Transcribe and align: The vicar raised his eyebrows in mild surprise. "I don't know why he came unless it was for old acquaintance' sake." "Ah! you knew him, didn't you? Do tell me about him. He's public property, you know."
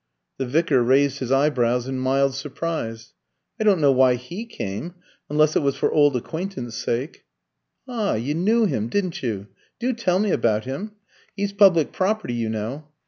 The 0.39 0.47
vicar 0.47 0.81
raised 0.81 1.19
his 1.19 1.31
eyebrows 1.31 1.87
in 1.87 1.99
mild 1.99 2.33
surprise. 2.33 3.13
"I 3.59 3.63
don't 3.63 3.79
know 3.79 3.91
why 3.91 4.15
he 4.15 4.45
came 4.47 4.95
unless 5.29 5.55
it 5.55 5.61
was 5.61 5.75
for 5.75 5.91
old 5.91 6.15
acquaintance' 6.17 6.75
sake." 6.75 7.23
"Ah! 7.87 8.15
you 8.15 8.33
knew 8.33 8.65
him, 8.65 8.87
didn't 8.89 9.21
you? 9.21 9.45
Do 9.79 9.93
tell 9.93 10.17
me 10.17 10.31
about 10.31 10.65
him. 10.65 10.93
He's 11.37 11.53
public 11.53 11.91
property, 11.93 12.33
you 12.33 12.49
know." 12.49 12.87